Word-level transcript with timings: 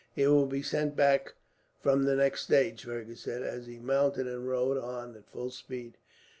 "It 0.15 0.27
will 0.29 0.47
be 0.47 0.63
sent 0.63 0.95
back 0.95 1.35
from 1.79 2.05
the 2.05 2.15
next 2.15 2.41
stage," 2.45 2.85
Fergus 2.85 3.21
said, 3.21 3.43
as 3.43 3.67
he 3.67 3.77
mounted 3.77 4.25
and 4.25 4.47
rode 4.47 4.79
on 4.79 5.15
at 5.15 5.29
full 5.29 5.51
speed. 5.51 5.95